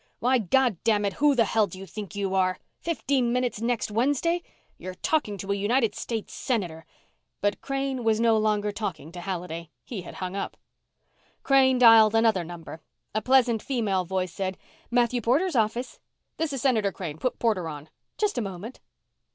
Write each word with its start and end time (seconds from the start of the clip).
Why, 0.17 0.39
goddamn 0.39 1.05
it, 1.05 1.13
who 1.13 1.35
the 1.35 1.45
hell 1.45 1.67
do 1.67 1.77
you 1.77 1.85
think 1.85 2.15
you 2.15 2.33
are?.... 2.33 2.57
Fifteen 2.79 3.31
minutes 3.31 3.61
next 3.61 3.91
Wednesday? 3.91 4.41
You're 4.79 4.95
talking 4.95 5.37
to 5.37 5.51
a 5.51 5.55
United 5.55 5.93
States 5.93 6.33
Senator" 6.33 6.87
But 7.41 7.61
Crane 7.61 8.03
was 8.03 8.19
no 8.19 8.35
longer 8.35 8.71
talking 8.71 9.11
to 9.11 9.21
Halliday. 9.21 9.69
He 9.85 10.01
had 10.01 10.15
hung 10.15 10.35
up. 10.35 10.57
Crane 11.43 11.77
dialed 11.77 12.15
another 12.15 12.43
number. 12.43 12.81
A 13.13 13.21
pleasant 13.21 13.61
female 13.61 14.03
voice 14.03 14.33
said, 14.33 14.57
"Matthew 14.89 15.21
Porter's 15.21 15.55
office." 15.55 15.99
"This 16.37 16.51
is 16.51 16.63
Senator 16.63 16.91
Crane. 16.91 17.19
Put 17.19 17.37
Porter 17.37 17.69
on." 17.69 17.87
"Just 18.17 18.39
a 18.39 18.41
moment." 18.41 18.79